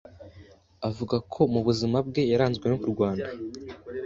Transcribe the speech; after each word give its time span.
avuga 0.87 1.15
ko 1.31 1.41
mu 1.53 1.59
buzima 1.67 1.97
bwe 2.07 2.21
yaranzwe 2.31 2.65
no 2.71 2.77
kurwana 2.81 3.25